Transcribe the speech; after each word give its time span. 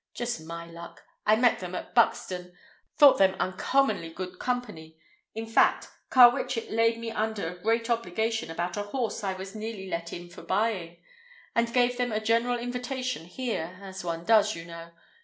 Just 0.15 0.41
my 0.43 0.65
luck. 0.65 1.03
I 1.27 1.35
met 1.35 1.59
them 1.59 1.75
at 1.75 1.93
Buxton, 1.93 2.57
thought 2.97 3.19
them 3.19 3.35
uncommonly 3.39 4.09
good 4.09 4.39
company—in 4.39 5.45
fact, 5.45 5.89
Carwitchet 6.09 6.71
laid 6.71 6.97
me 6.97 7.11
under 7.11 7.47
a 7.47 7.61
great 7.61 7.87
obligation 7.87 8.49
about 8.49 8.77
a 8.77 8.81
horse 8.81 9.23
I 9.23 9.33
was 9.33 9.53
nearly 9.53 9.87
let 9.87 10.11
in 10.11 10.27
for 10.27 10.41
buying—and 10.41 11.71
gave 11.71 11.97
them 11.97 12.11
a 12.11 12.19
general 12.19 12.57
invitation 12.57 13.25
here, 13.27 13.77
as 13.79 14.03
one 14.03 14.25
does, 14.25 14.55
you 14.55 14.65
know. 14.65 14.89